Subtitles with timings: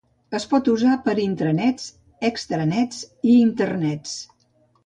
[0.37, 1.85] Es pot usar per intranets,
[2.31, 3.05] extranets
[3.35, 4.19] i internets.